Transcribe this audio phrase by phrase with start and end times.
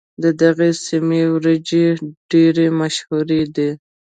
[0.23, 1.85] د دغې سيمې وريجې
[2.31, 3.69] ډېرې مشهورې دي.